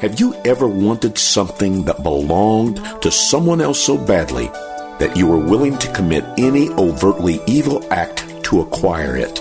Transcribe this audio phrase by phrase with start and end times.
[0.00, 4.48] Have you ever wanted something that belonged to someone else so badly
[4.98, 9.40] that you were willing to commit any overtly evil act to acquire it?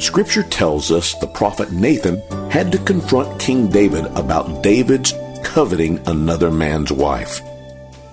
[0.00, 6.50] Scripture tells us the prophet Nathan had to confront King David about David's coveting another
[6.52, 7.40] man's wife.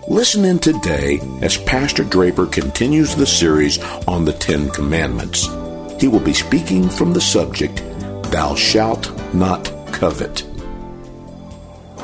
[0.07, 5.45] Listen in today as Pastor Draper continues the series on the Ten Commandments.
[6.01, 7.83] He will be speaking from the subject,
[8.31, 10.50] Thou shalt not covet.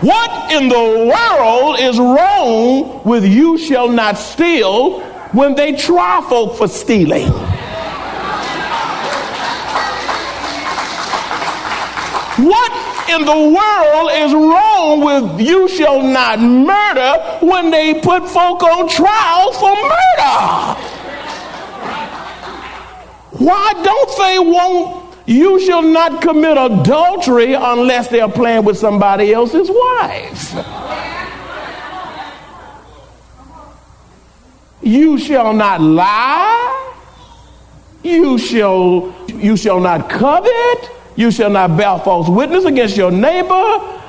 [0.02, 5.00] What in the world is wrong with you shall not steal
[5.31, 7.28] when they try folk for stealing?
[12.38, 18.61] What in the world is wrong with you shall not murder when they put folk
[18.61, 20.80] on trial for murder?
[23.44, 29.70] Why don't they want you shall not commit adultery unless they're playing with somebody else's
[29.70, 30.53] wife.
[34.81, 36.94] You shall not lie.
[38.03, 40.89] You shall, you shall not covet.
[41.17, 44.00] You shall not bear false witness against your neighbor.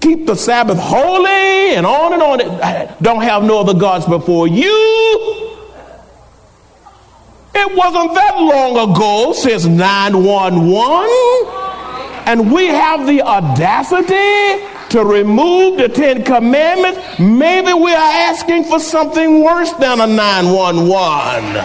[0.00, 2.96] Keep the Sabbath holy and on and on.
[3.02, 5.47] Don't have no other gods before you.
[7.70, 11.10] It wasn't that long ago since 911.
[12.24, 16.98] And we have the audacity to remove the Ten Commandments.
[17.18, 21.56] Maybe we are asking for something worse than a 911.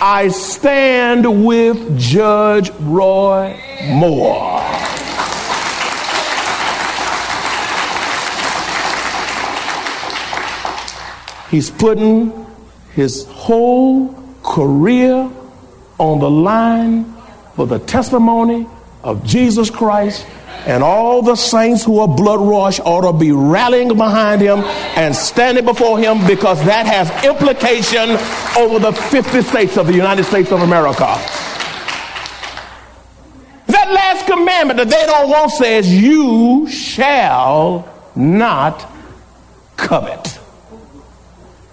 [0.00, 4.62] I stand with Judge Roy Moore.
[11.50, 12.45] He's putting
[12.96, 14.08] his whole
[14.42, 15.30] career
[15.98, 17.04] on the line
[17.54, 18.66] for the testimony
[19.04, 20.26] of Jesus Christ
[20.64, 24.60] and all the saints who are blood rush ought to be rallying behind him
[24.96, 28.16] and standing before him because that has implication
[28.58, 31.04] over the 50 states of the United States of America.
[33.66, 37.86] That last commandment that they don't want says, You shall
[38.16, 38.90] not
[39.76, 40.35] covet.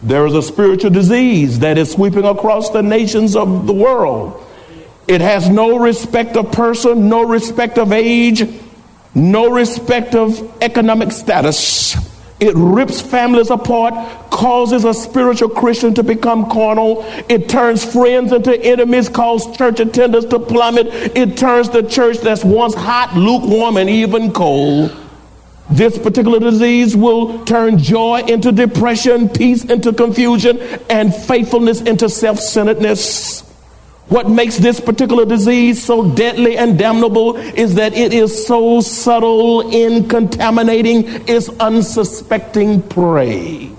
[0.03, 4.45] There is a spiritual disease that is sweeping across the nations of the world.
[5.07, 8.43] It has no respect of person, no respect of age,
[9.15, 11.95] no respect of economic status.
[12.41, 13.93] It rips families apart,
[14.29, 17.05] causes a spiritual Christian to become carnal.
[17.29, 20.87] It turns friends into enemies, causes church attendance to plummet.
[21.15, 24.91] It turns the church that's once hot, lukewarm, and even cold.
[25.69, 30.59] This particular disease will turn joy into depression, peace into confusion,
[30.89, 33.41] and faithfulness into self centeredness.
[34.09, 39.71] What makes this particular disease so deadly and damnable is that it is so subtle
[39.71, 43.71] in contaminating its unsuspecting prey.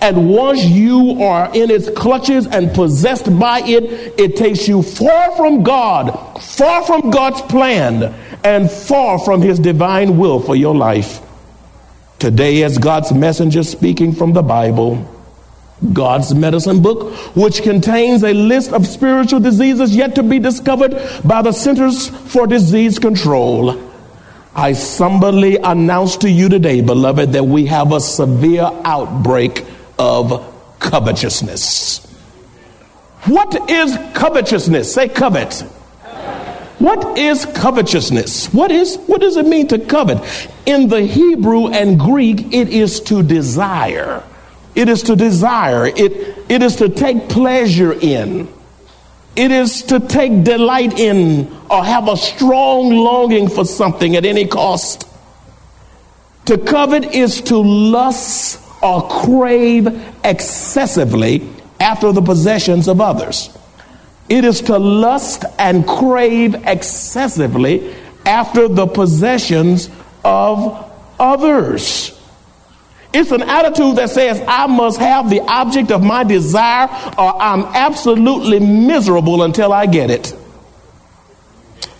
[0.00, 5.34] And once you are in its clutches and possessed by it, it takes you far
[5.34, 6.10] from God,
[6.42, 11.20] far from God's plan, and far from His divine will for your life.
[12.18, 15.06] Today, as God's messenger speaking from the Bible,
[15.92, 21.42] God's medicine book, which contains a list of spiritual diseases yet to be discovered by
[21.42, 23.80] the Centers for Disease Control.
[24.54, 29.64] I somberly announce to you today, beloved, that we have a severe outbreak
[29.98, 32.04] of covetousness.
[33.26, 34.92] What is covetousness?
[34.92, 35.62] Say covet.
[36.78, 38.52] What is covetousness?
[38.54, 40.18] What is what does it mean to covet?
[40.64, 44.22] In the Hebrew and Greek, it is to desire.
[44.74, 45.86] It is to desire.
[45.86, 48.48] It, it is to take pleasure in.
[49.34, 54.46] It is to take delight in or have a strong longing for something at any
[54.46, 55.08] cost.
[56.46, 59.88] To covet is to lust or crave
[60.24, 61.48] excessively
[61.80, 63.57] after the possessions of others.
[64.28, 67.94] It is to lust and crave excessively
[68.26, 69.88] after the possessions
[70.24, 72.14] of others.
[73.12, 77.64] It's an attitude that says, I must have the object of my desire or I'm
[77.74, 80.34] absolutely miserable until I get it.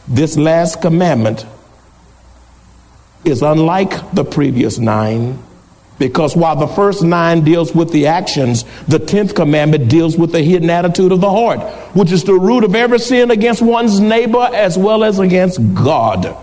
[0.06, 1.46] This last commandment
[3.24, 5.38] is unlike the previous nine
[5.98, 10.42] because while the first nine deals with the actions, the tenth commandment deals with the
[10.42, 11.60] hidden attitude of the heart,
[11.94, 16.36] which is the root of every sin against one's neighbor as well as against God.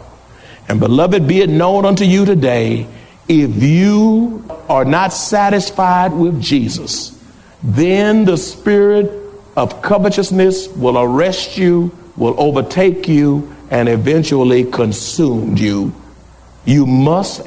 [0.68, 2.88] And beloved, be it known unto you today,
[3.28, 7.20] if you are not satisfied with Jesus,
[7.64, 9.12] then the spirit
[9.56, 15.94] of covetousness will arrest you, will overtake you, and eventually consume you.
[16.66, 17.42] You must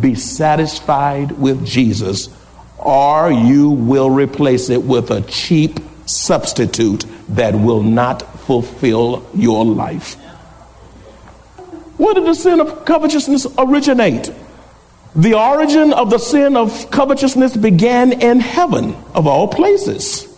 [0.00, 2.28] be satisfied with Jesus,
[2.78, 10.14] or you will replace it with a cheap substitute that will not fulfill your life.
[11.96, 14.30] Where did the sin of covetousness originate?
[15.14, 20.28] The origin of the sin of covetousness began in heaven, of all places.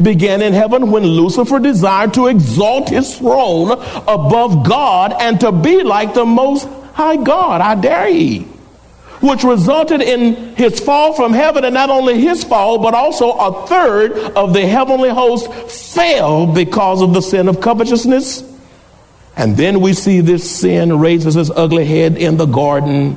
[0.00, 5.82] Began in heaven when Lucifer desired to exalt his throne above God and to be
[5.82, 7.60] like the most high God.
[7.62, 8.46] I dare ye
[9.20, 13.66] which resulted in his fall from heaven, and not only his fall, but also a
[13.66, 15.52] third of the heavenly host
[15.94, 18.44] fell because of the sin of covetousness.
[19.36, 23.16] And then we see this sin raises its ugly head in the garden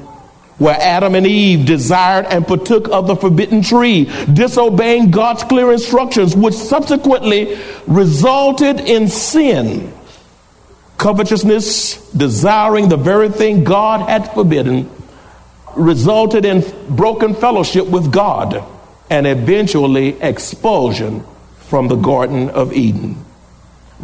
[0.61, 6.35] where Adam and Eve desired and partook of the forbidden tree, disobeying God's clear instructions,
[6.35, 7.57] which subsequently
[7.87, 9.91] resulted in sin.
[10.99, 14.87] Covetousness, desiring the very thing God had forbidden,
[15.75, 16.63] resulted in
[16.95, 18.63] broken fellowship with God
[19.09, 21.23] and eventually expulsion
[21.57, 23.25] from the Garden of Eden.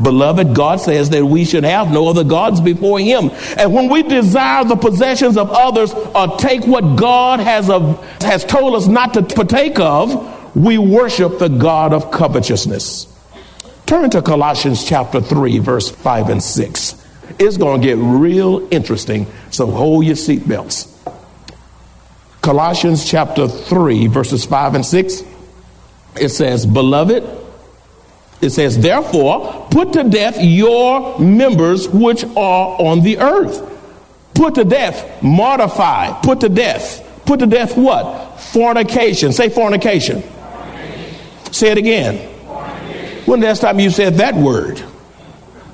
[0.01, 3.31] Beloved, God says that we should have no other gods before Him.
[3.57, 7.67] And when we desire the possessions of others or take what God has,
[8.21, 13.07] has told us not to partake of, we worship the God of covetousness.
[13.85, 17.05] Turn to Colossians chapter 3, verse 5 and 6.
[17.39, 20.96] It's going to get real interesting, so hold your seatbelts.
[22.47, 25.21] Colossians chapter 3, verses 5 and 6,
[26.15, 27.21] it says, Beloved,
[28.41, 33.61] it says, Therefore, put to death your members which are on the earth.
[34.33, 37.03] Put to death, mortify, put to death.
[37.25, 38.39] Put to death what?
[38.39, 39.33] Fornication.
[39.33, 40.21] Say fornication.
[40.21, 41.53] fornication.
[41.53, 42.15] Say it again.
[43.25, 44.81] When the last time you said that word?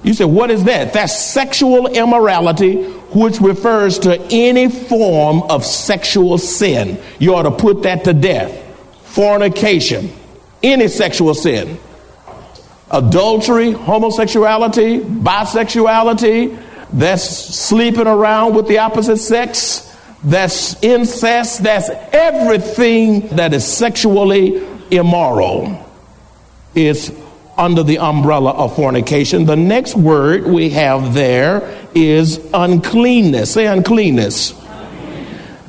[0.04, 0.94] You say, what is that?
[0.94, 7.00] That's sexual immorality, which refers to any form of sexual sin.
[7.20, 8.60] You ought to put that to death.
[9.06, 10.12] Fornication,
[10.62, 11.80] any sexual sin.
[12.92, 16.62] Adultery, homosexuality, bisexuality,
[16.92, 19.90] that's sleeping around with the opposite sex,
[20.24, 25.80] that's incest, that's everything that is sexually immoral
[26.76, 27.10] is
[27.58, 29.46] under the umbrella of fornication.
[29.46, 33.54] The next word we have there is uncleanness.
[33.54, 34.54] Say uncleanness.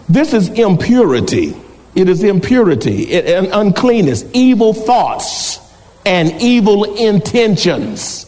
[0.08, 1.54] This is impurity.
[1.94, 5.60] It is impurity it, and uncleanness, evil thoughts
[6.04, 8.26] and evil intentions.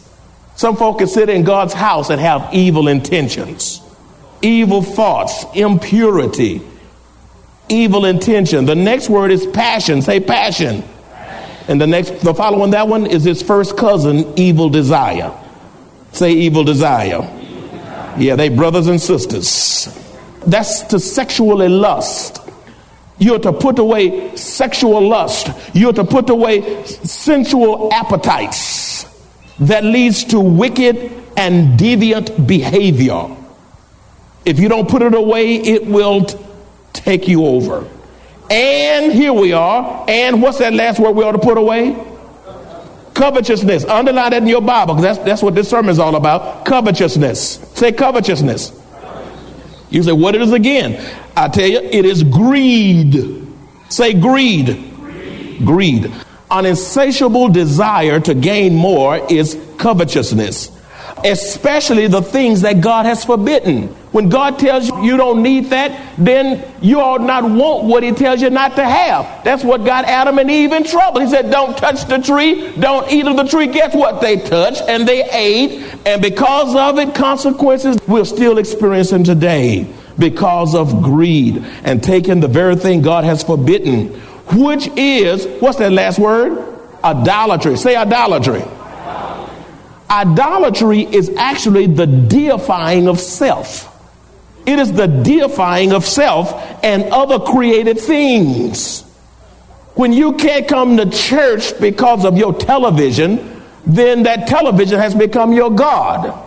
[0.55, 3.81] Some folk can sit in God's house and have evil intentions,
[4.41, 6.61] evil thoughts, impurity,
[7.69, 8.65] evil intention.
[8.65, 10.01] The next word is passion.
[10.01, 10.83] Say passion.
[11.67, 15.33] And the next, the following that one is his first cousin, evil desire.
[16.13, 17.21] Say evil desire.
[18.17, 19.87] Yeah, they brothers and sisters.
[20.45, 22.39] That's to sexually lust.
[23.19, 25.49] You're to put away sexual lust.
[25.73, 29.05] You're to put away sensual appetites
[29.59, 33.35] that leads to wicked and deviant behavior.
[34.45, 36.37] If you don't put it away, it will t-
[36.93, 37.87] take you over.
[38.49, 40.05] And here we are.
[40.07, 41.95] And what's that last word we ought to put away?
[43.13, 43.85] Covetousness.
[43.85, 46.65] Underline that in your Bible because that's, that's what this sermon is all about.
[46.65, 47.59] Covetousness.
[47.73, 48.71] Say covetousness.
[49.89, 51.03] You say, what is again?
[51.35, 53.47] I tell you, it is greed.
[53.89, 54.67] Say greed.
[54.95, 55.65] Greed.
[55.65, 56.11] greed.
[56.51, 60.77] An insatiable desire to gain more is covetousness
[61.23, 63.95] especially the things that God has forbidden.
[64.17, 68.13] When God tells you you don't need that, then you ought not want what He
[68.13, 69.43] tells you not to have.
[69.43, 71.21] That's what got Adam and Eve in trouble.
[71.21, 73.67] He said, Don't touch the tree, don't eat of the tree.
[73.67, 74.19] Guess what?
[74.19, 80.73] They touched and they ate, and because of it, consequences we're still experiencing today because
[80.73, 84.07] of greed and taking the very thing God has forbidden,
[84.55, 86.57] which is, what's that last word?
[87.03, 87.77] Idolatry.
[87.77, 88.63] Say idolatry.
[90.09, 93.93] Idolatry is actually the deifying of self.
[94.67, 96.51] It is the deifying of self
[96.83, 99.01] and other created things.
[99.95, 105.53] When you can't come to church because of your television, then that television has become
[105.53, 106.43] your God.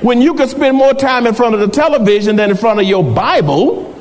[0.00, 2.86] When you can spend more time in front of the television than in front of
[2.86, 3.92] your Bible,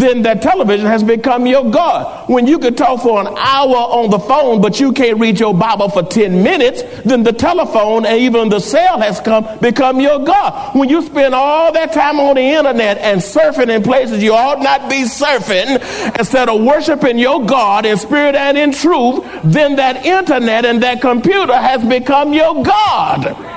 [0.00, 2.28] then that television has become your God.
[2.28, 5.54] When you could talk for an hour on the phone, but you can't read your
[5.54, 10.18] Bible for 10 minutes, then the telephone and even the cell has come become your
[10.18, 10.76] God.
[10.76, 14.60] When you spend all that time on the internet and surfing in places you ought
[14.60, 15.80] not be surfing,
[16.18, 21.00] instead of worshiping your God in spirit and in truth, then that internet and that
[21.00, 23.55] computer has become your God.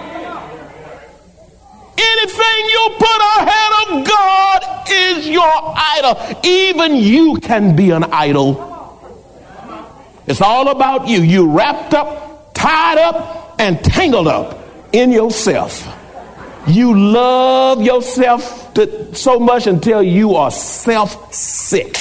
[2.02, 6.18] Anything you put ahead of God is your idol.
[6.44, 8.68] Even you can be an idol.
[10.28, 11.22] It's all about you.
[11.22, 14.60] You wrapped up, tied up, and tangled up
[14.94, 15.88] in yourself.
[16.68, 21.98] You love yourself to, so much until you are self sick.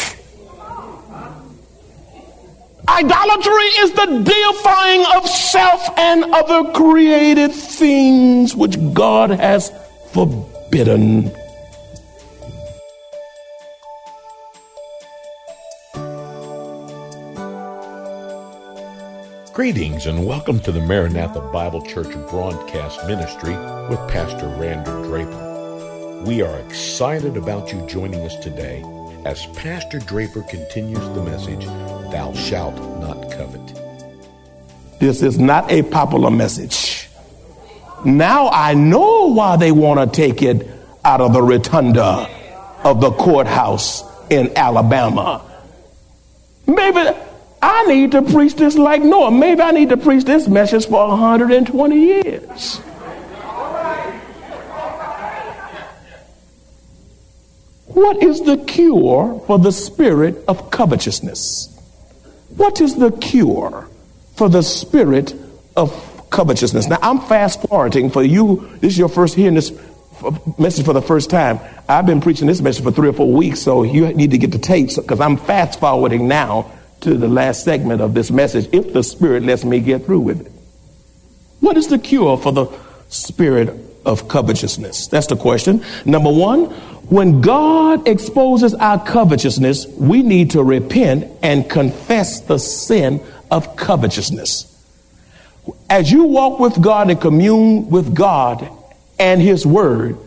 [2.89, 9.71] Idolatry is the deifying of self and other created things which God has
[10.13, 11.31] forbidden.
[19.53, 23.55] Greetings and welcome to the Maranatha Bible Church broadcast ministry
[23.89, 26.23] with Pastor Rander Draper.
[26.25, 28.83] We are excited about you joining us today
[29.25, 31.67] as Pastor Draper continues the message,
[32.13, 33.61] Thou shalt not covet.
[35.01, 36.88] This is not a popular message.
[38.05, 40.69] Now I know why they want to take it
[41.05, 42.29] out of the rotunda
[42.85, 45.43] of the courthouse in Alabama.
[46.67, 47.01] Maybe
[47.61, 49.31] I need to preach this like Noah.
[49.31, 52.81] Maybe I need to preach this message for 120 years.
[57.87, 61.75] What is the cure for the spirit of covetousness?
[62.57, 63.89] What is the cure
[64.37, 65.35] for the spirit
[65.77, 65.91] of
[66.39, 66.87] covetousness.
[66.87, 68.71] Now, I'm fast forwarding for you.
[68.81, 69.73] This is your first hearing this
[70.57, 71.59] message for the first time.
[71.89, 74.53] I've been preaching this message for three or four weeks, so you need to get
[74.53, 78.93] the tapes because I'm fast forwarding now to the last segment of this message if
[78.93, 80.53] the Spirit lets me get through with it.
[81.59, 82.67] What is the cure for the
[83.09, 83.75] spirit
[84.07, 85.09] of covetousness?
[85.09, 85.85] That's the question.
[86.05, 86.67] Number one,
[87.11, 94.68] when God exposes our covetousness, we need to repent and confess the sin of covetousness
[95.89, 98.69] as you walk with God and commune with God
[99.19, 100.19] and His Word,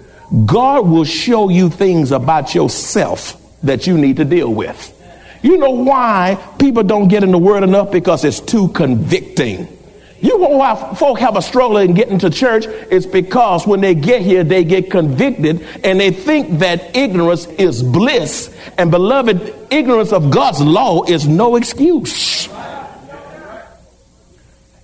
[0.45, 4.97] God will show you things about yourself that you need to deal with.
[5.41, 7.91] You know why people don't get in the Word enough?
[7.91, 9.67] Because it's too convicting.
[10.21, 12.65] You know why folk have a struggle in getting to church?
[12.67, 17.81] It's because when they get here, they get convicted and they think that ignorance is
[17.81, 18.55] bliss.
[18.77, 22.47] And beloved, ignorance of God's law is no excuse.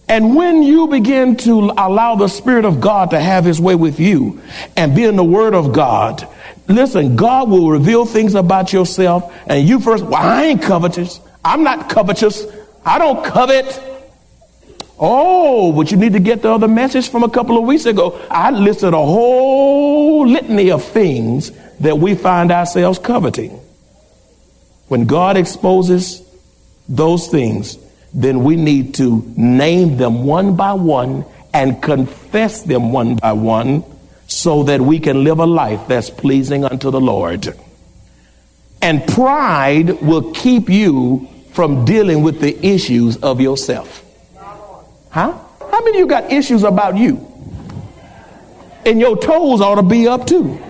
[0.10, 4.00] And when you begin to allow the Spirit of God to have His way with
[4.00, 4.42] you
[4.76, 6.28] and be in the Word of God,
[6.68, 9.34] listen, God will reveal things about yourself.
[9.48, 11.20] And you first, well, I ain't covetous.
[11.44, 12.46] I'm not covetous.
[12.86, 13.84] I don't covet.
[14.98, 18.20] Oh, but you need to get the other message from a couple of weeks ago.
[18.32, 23.60] I listed a whole litany of things that we find ourselves coveting.
[24.88, 26.24] When God exposes
[26.88, 27.78] those things,
[28.14, 33.84] then we need to name them one by one and confess them one by one
[34.28, 37.58] so that we can live a life that's pleasing unto the Lord.
[38.82, 44.04] And pride will keep you from dealing with the issues of yourself.
[45.10, 45.34] Huh?
[45.60, 47.26] How many of you got issues about you?
[48.86, 50.62] And your toes ought to be up too.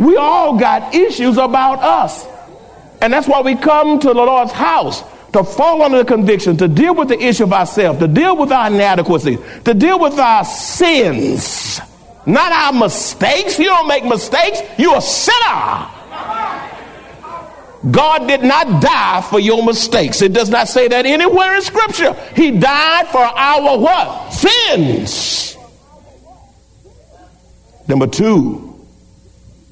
[0.00, 2.26] We all got issues about us.
[3.02, 5.02] And that's why we come to the Lord's house
[5.32, 8.50] to fall under the conviction, to deal with the issue of ourselves, to deal with
[8.50, 11.80] our inadequacies, to deal with our sins,
[12.26, 13.58] not our mistakes.
[13.58, 15.86] You don't make mistakes, you're a sinner.
[17.90, 20.20] God did not die for your mistakes.
[20.20, 22.12] It does not say that anywhere in scripture.
[22.36, 24.30] He died for our what?
[24.30, 25.56] Sins.
[27.88, 28.56] Number two,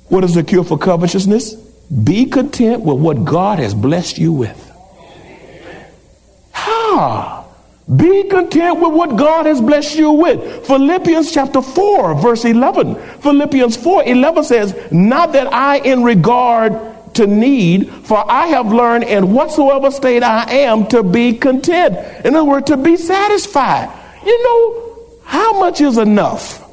[0.08, 1.54] what is the cure for covetousness?
[1.54, 4.67] Be content with what God has blessed you with.
[7.96, 10.66] Be content with what God has blessed you with.
[10.66, 12.96] Philippians chapter 4, verse 11.
[13.20, 16.78] Philippians 4 11 says, Not that I, in regard
[17.14, 21.96] to need, for I have learned in whatsoever state I am to be content.
[22.26, 23.90] In other words, to be satisfied.
[24.24, 26.64] You know, how much is enough?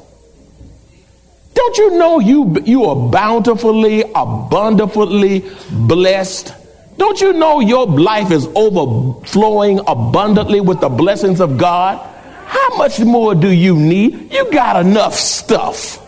[1.54, 6.52] Don't you know you, you are bountifully, abundantly blessed?
[6.96, 11.98] Don't you know your life is overflowing abundantly with the blessings of God?
[12.46, 14.32] How much more do you need?
[14.32, 16.02] You got enough stuff.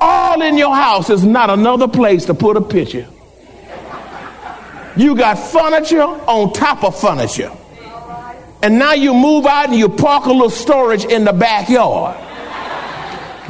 [0.00, 3.06] All in your house is not another place to put a picture.
[4.96, 7.52] You got furniture on top of furniture.
[8.62, 12.16] And now you move out and you park a little storage in the backyard.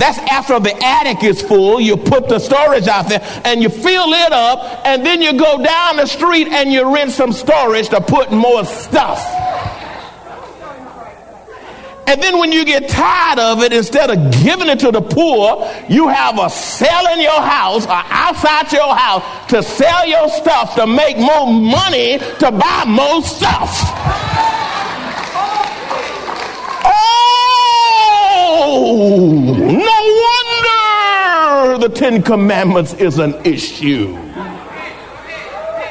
[0.00, 1.78] That's after the attic is full.
[1.78, 5.62] You put the storage out there and you fill it up, and then you go
[5.62, 9.22] down the street and you rent some storage to put more stuff.
[12.06, 15.70] And then when you get tired of it, instead of giving it to the poor,
[15.88, 20.74] you have a sale in your house or outside your house to sell your stuff
[20.76, 24.29] to make more money to buy more stuff.
[28.72, 29.96] Oh, no
[31.74, 34.16] wonder the Ten Commandments is an issue.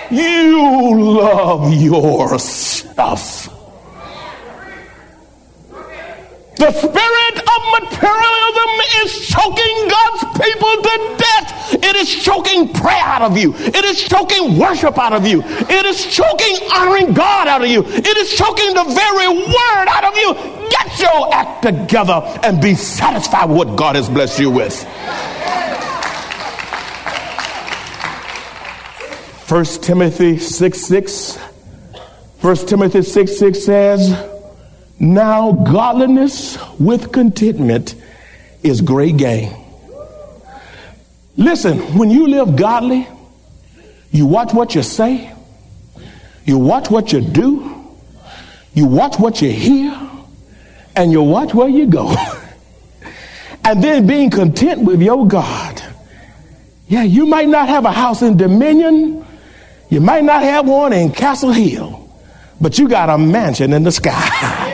[0.10, 3.59] You love your stuff.
[6.60, 11.74] The spirit of materialism is choking God's people to death.
[11.82, 13.54] It is choking prayer out of you.
[13.56, 15.42] It is choking worship out of you.
[15.42, 17.86] It is choking honoring God out of you.
[17.86, 20.34] It is choking the very word out of you.
[20.70, 24.84] Get your act together and be satisfied with what God has blessed you with.
[29.48, 31.38] First Timothy 6 6.
[32.42, 34.29] 1 Timothy 6 6 says,
[35.00, 37.96] now, godliness with contentment
[38.64, 39.56] is great gain.
[41.38, 43.08] Listen, when you live godly,
[44.12, 45.34] you watch what you say,
[46.44, 47.88] you watch what you do,
[48.74, 49.98] you watch what you hear,
[50.98, 52.14] and you watch where you go.
[53.64, 55.82] and then being content with your God.
[56.90, 59.26] Yeah, you might not have a house in Dominion,
[59.90, 62.14] you might not have one in Castle Hill,
[62.60, 64.66] but you got a mansion in the sky.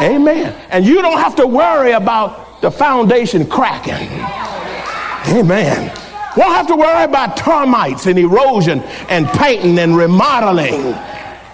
[0.00, 0.54] Amen.
[0.70, 4.08] And you don't have to worry about the foundation cracking.
[5.28, 5.88] Amen.
[6.36, 10.94] Won't have to worry about termites and erosion and painting and remodeling.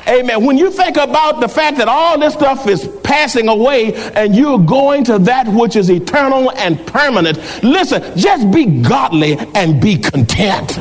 [0.08, 0.46] Amen.
[0.46, 4.58] When you think about the fact that all this stuff is passing away and you're
[4.58, 10.78] going to that which is eternal and permanent, listen, just be godly and be content.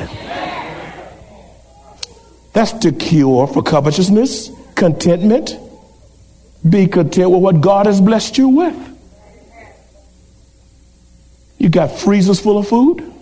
[2.53, 5.57] That's the cure for covetousness, contentment.
[6.67, 8.97] Be content with what God has blessed you with.
[11.57, 13.13] You got freezers full of food.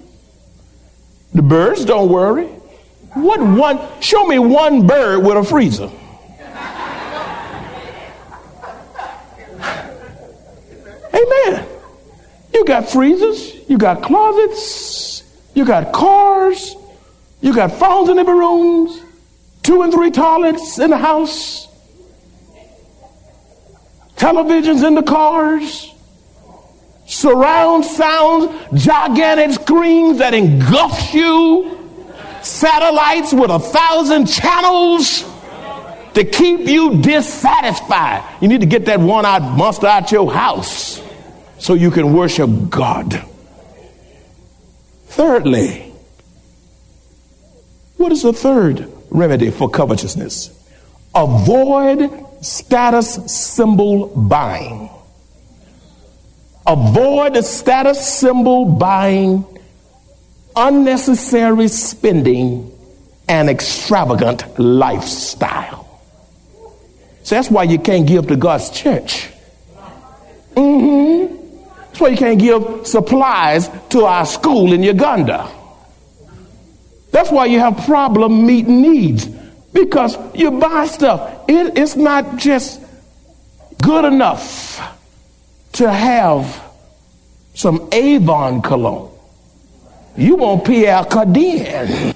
[1.33, 2.45] The birds don't worry.
[3.13, 3.79] What one?
[4.01, 5.89] Show me one bird with a freezer.
[11.13, 11.67] Amen.
[12.53, 16.75] You got freezers, you got closets, you got cars,
[17.41, 19.01] you got phones in every rooms,
[19.63, 21.67] two and three toilets in the house
[24.25, 25.93] televisions in the cars,
[27.05, 31.77] surround sound, gigantic screens that engulfs you,
[32.41, 35.23] satellites with a thousand channels
[36.15, 38.23] to keep you dissatisfied.
[38.41, 40.99] You need to get that one eyed monster out your house
[41.59, 43.23] so you can worship God.
[45.05, 45.93] Thirdly,
[47.97, 50.49] what is the third remedy for covetousness?
[51.13, 54.89] Avoid status symbol buying.
[56.67, 59.45] Avoid the status symbol buying,
[60.55, 62.71] unnecessary spending,
[63.27, 66.01] and extravagant lifestyle.
[67.23, 69.29] So that's why you can't give to God's church.
[70.55, 71.35] Mm-hmm.
[71.87, 75.49] That's why you can't give supplies to our school in Uganda.
[77.11, 79.29] That's why you have problem meeting needs
[79.75, 81.43] because you buy stuff.
[81.49, 82.81] It, it's not just
[83.83, 84.81] good enough
[85.73, 86.63] to have
[87.53, 89.11] some Avon cologne.
[90.15, 92.15] You want Pierre Cardin.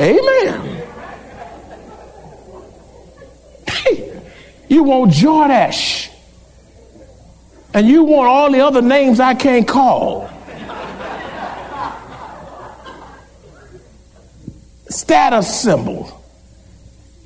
[0.00, 0.76] Amen.
[4.68, 6.08] you want Jordache.
[7.72, 10.28] And you want all the other names I can't call.
[14.90, 16.22] Status symbol.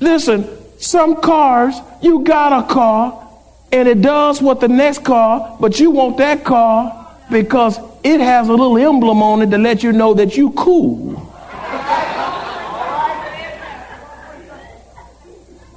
[0.00, 0.46] Listen,
[0.78, 3.28] some cars, you got a car
[3.72, 8.48] and it does what the next car, but you want that car because it has
[8.48, 11.14] a little emblem on it to let you know that you cool.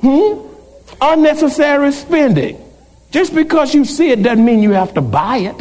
[0.01, 0.47] Hmm?
[1.01, 2.63] Unnecessary spending.
[3.11, 5.55] Just because you see it doesn't mean you have to buy it.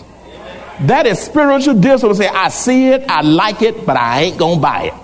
[0.80, 2.16] That is spiritual discipline.
[2.16, 4.94] Say, I see it, I like it, but I ain't gonna buy it.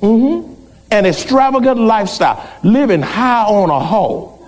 [0.00, 0.52] Mm-hmm.
[0.96, 4.40] An extravagant lifestyle, living high on a hog.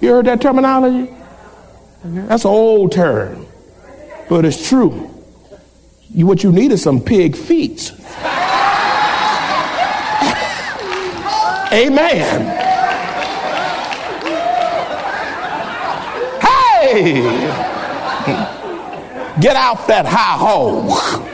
[0.00, 1.12] You heard that terminology?
[2.02, 3.44] That's an old term,
[4.30, 5.10] but it's true.
[6.08, 7.92] You, what you need is some pig feet.
[11.70, 12.46] Amen.
[16.40, 17.20] Hey!
[19.38, 21.31] Get out that high hole.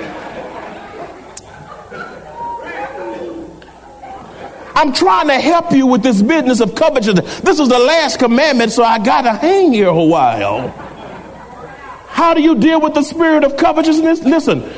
[4.79, 7.41] I'm trying to help you with this business of covetousness.
[7.41, 10.69] This is the last commandment, so I got to hang here a while.
[12.07, 14.21] How do you deal with the spirit of covetousness?
[14.21, 14.71] Listen,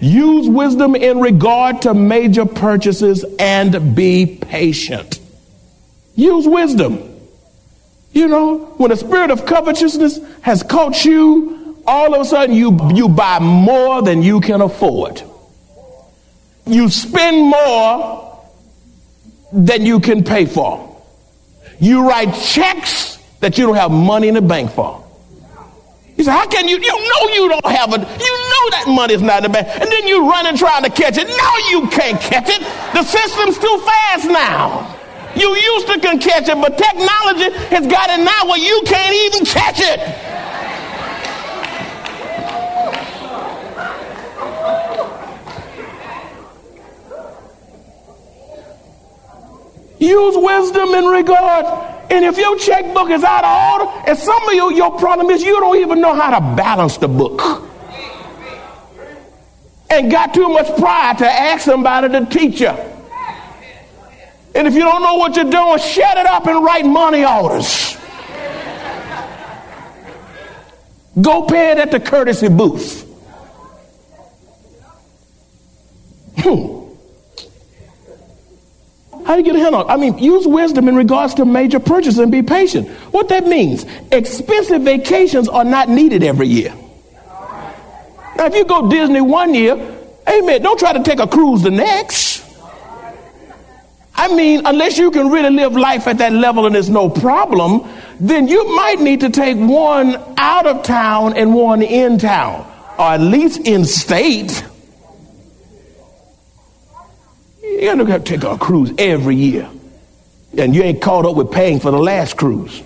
[0.00, 5.20] use wisdom in regard to major purchases and be patient.
[6.16, 6.98] Use wisdom.
[8.10, 12.76] You know, when the spirit of covetousness has caught you, all of a sudden you,
[12.92, 15.22] you buy more than you can afford.
[16.66, 18.27] You spend more
[19.52, 20.84] than you can pay for.
[21.80, 25.04] You write checks that you don't have money in the bank for.
[26.16, 28.00] You say, how can you, you know you don't have it.
[28.00, 29.68] You know that money's not in the bank.
[29.68, 31.28] And then you run and trying to catch it.
[31.28, 32.60] No, you can't catch it.
[32.92, 34.96] The system's too fast now.
[35.36, 39.14] You used to can catch it, but technology has got it now where you can't
[39.30, 40.00] even catch it.
[50.08, 51.66] Use wisdom in regard.
[52.10, 55.42] And if your checkbook is out of order, and some of you, your problem is
[55.42, 57.64] you don't even know how to balance the book.
[59.90, 62.74] And got too much pride to ask somebody to teach you.
[64.54, 67.96] And if you don't know what you're doing, shut it up and write money orders.
[71.20, 73.04] Go pay it at the courtesy booth.
[76.38, 76.77] Hmm.
[79.28, 79.84] How do you get a handle?
[79.86, 82.88] I mean, use wisdom in regards to major purchases and be patient.
[83.12, 86.74] What that means, expensive vacations are not needed every year.
[88.38, 89.74] Now, if you go Disney one year,
[90.26, 92.42] amen, don't try to take a cruise the next.
[94.14, 97.86] I mean, unless you can really live life at that level and there's no problem,
[98.18, 102.66] then you might need to take one out of town and one in town,
[102.98, 104.64] or at least in state.
[107.80, 109.68] You got to take a cruise every year.
[110.56, 112.82] And you ain't caught up with paying for the last cruise.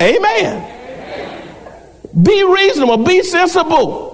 [0.00, 0.74] Amen.
[2.22, 4.06] Be reasonable, be sensible.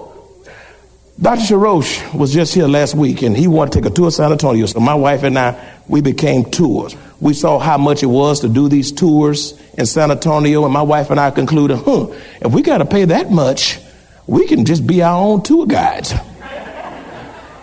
[1.21, 1.41] Dr.
[1.41, 4.31] Sharosh was just here last week and he wanted to take a tour of San
[4.31, 4.65] Antonio.
[4.65, 6.95] So my wife and I, we became tours.
[7.21, 10.81] We saw how much it was to do these tours in San Antonio, and my
[10.81, 12.07] wife and I concluded, huh,
[12.41, 13.79] if we got to pay that much,
[14.27, 16.13] we can just be our own tour guides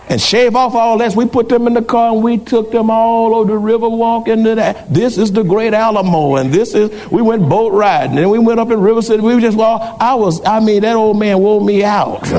[0.09, 1.15] and shave off all that.
[1.15, 4.27] We put them in the car and we took them all over the river walk
[4.27, 4.93] into that.
[4.93, 8.59] This is the Great Alamo, and this is we went boat riding, and we went
[8.59, 9.21] up in River City.
[9.21, 12.27] We just well, I was, I mean, that old man wore me out.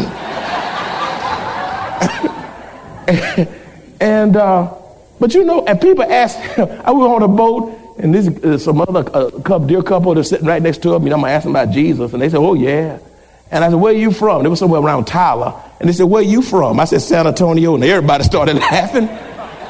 [4.01, 4.75] and uh,
[5.19, 7.81] but you know, and people ask, I was on a boat.
[7.97, 11.05] And this uh, some other uh, dear couple that's sitting right next to me.
[11.05, 12.99] You know, I'm asking about Jesus, and they said, "Oh yeah."
[13.55, 15.55] And I said, "Where are you from?" They were somewhere around Tyler.
[15.85, 16.81] And they said, Where are you from?
[16.81, 17.75] I said, San Antonio.
[17.75, 19.07] And everybody started laughing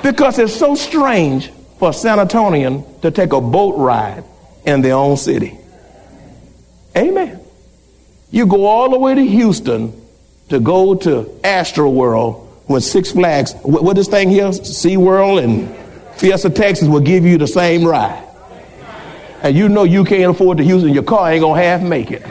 [0.00, 4.22] because it's so strange for a San Antonian to take a boat ride
[4.64, 5.58] in their own city.
[6.96, 7.40] Amen.
[8.30, 10.00] You go all the way to Houston
[10.50, 16.48] to go to Astro World when Six Flags, what this thing here, SeaWorld and Fiesta
[16.48, 18.22] Texas will give you the same ride.
[19.42, 22.22] And you know you can't afford to Houston, your car ain't gonna half make it.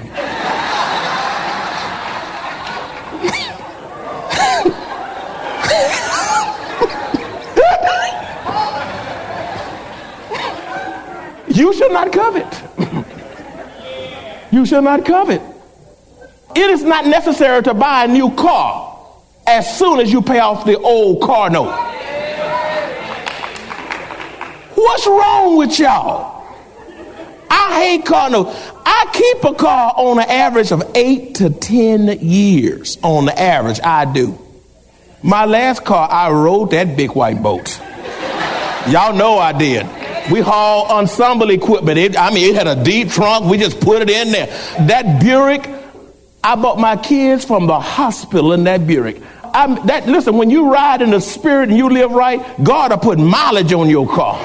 [11.54, 12.64] You shall not covet.
[14.52, 15.42] you shall not covet.
[16.56, 18.98] It is not necessary to buy a new car
[19.46, 21.72] as soon as you pay off the old car note.
[24.74, 26.44] What's wrong with y'all?
[27.52, 28.72] I hate car notes.
[28.84, 32.98] I keep a car on an average of eight to ten years.
[33.04, 34.40] On the average, I do.
[35.22, 37.80] My last car, I rode that big white boat.
[38.88, 40.03] Y'all know I did.
[40.32, 41.98] We haul ensemble equipment.
[41.98, 43.46] It, I mean, it had a deep trunk.
[43.46, 44.48] We just put it in there.
[44.88, 45.70] That Buick,
[46.44, 49.22] I bought my kids from the hospital in that Buick.
[49.44, 52.98] I'm, that, listen, when you ride in the spirit and you live right, God will
[52.98, 54.40] put mileage on your car.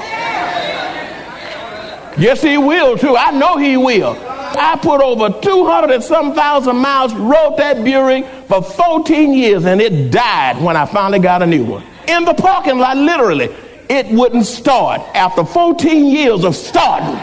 [2.17, 3.15] Yes, He will too.
[3.15, 4.17] I know He will.
[4.21, 9.79] I put over 200 and some thousand miles, rode that Buick for 14 years, and
[9.79, 11.83] it died when I finally got a new one.
[12.07, 13.49] In the parking lot, literally.
[13.89, 17.17] It wouldn't start after 14 years of starting.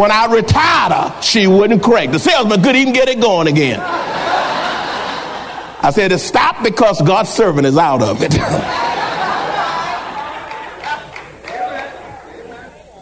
[0.00, 2.12] When I retired her, she wouldn't crank.
[2.12, 3.80] The salesman couldn't even get it going again.
[5.84, 8.32] I said, it stopped because God's servant is out of it.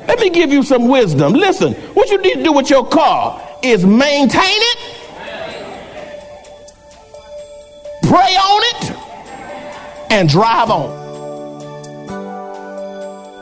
[0.09, 1.35] Let me give you some wisdom.
[1.35, 4.79] Listen, what you need to do with your car is maintain it,
[8.05, 8.97] pray on it,
[10.11, 11.00] and drive on.